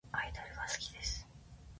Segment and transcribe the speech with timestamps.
[0.11, 1.27] アイドルが好きです。